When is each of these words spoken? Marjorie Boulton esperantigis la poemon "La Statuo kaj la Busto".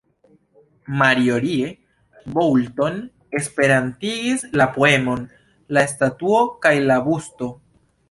Marjorie 1.01 1.67
Boulton 2.31 2.97
esperantigis 3.41 4.49
la 4.63 4.69
poemon 4.81 5.25
"La 5.79 5.89
Statuo 5.95 6.45
kaj 6.67 6.77
la 6.91 7.01
Busto". 7.11 7.57